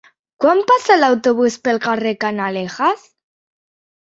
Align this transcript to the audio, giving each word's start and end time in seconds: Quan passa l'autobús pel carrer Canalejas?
Quan 0.43 0.61
passa 0.69 0.95
l'autobús 1.01 1.59
pel 1.67 1.79
carrer 1.85 2.15
Canalejas? 2.25 3.05